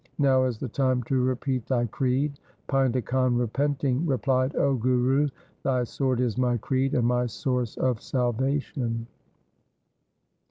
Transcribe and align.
Now 0.17 0.45
is 0.45 0.57
the 0.57 0.67
time 0.67 1.03
to 1.03 1.21
repeat 1.23 1.67
thy 1.67 1.85
creed.' 1.85 2.39
Painda 2.67 3.05
Khan, 3.05 3.35
repenting, 3.37 4.03
replied,' 4.03 4.55
O 4.55 4.73
Guru, 4.75 5.27
thy 5.61 5.83
sword 5.83 6.19
is 6.19 6.39
my 6.39 6.57
creed 6.57 6.95
and 6.95 7.05
my 7.07 7.27
source 7.27 7.77
of 7.77 8.01
salvation.' 8.01 9.05